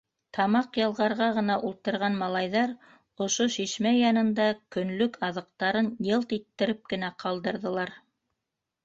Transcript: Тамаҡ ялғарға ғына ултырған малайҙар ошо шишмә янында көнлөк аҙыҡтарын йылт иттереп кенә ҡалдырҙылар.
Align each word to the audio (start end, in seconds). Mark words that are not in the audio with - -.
Тамаҡ 0.35 0.77
ялғарға 0.79 1.25
ғына 1.33 1.57
ултырған 1.67 2.15
малайҙар 2.21 2.73
ошо 3.25 3.47
шишмә 3.57 3.91
янында 3.97 4.47
көнлөк 4.77 5.21
аҙыҡтарын 5.29 5.91
йылт 6.09 6.35
иттереп 6.39 6.83
кенә 6.95 7.13
ҡалдырҙылар. 7.27 7.93